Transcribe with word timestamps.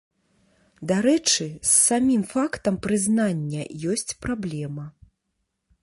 Дарэчы, 0.91 1.45
з 1.49 1.69
самім 1.87 2.23
фактам 2.33 2.75
прызнання 2.87 3.61
ёсць 3.97 4.17
праблема. 4.27 4.85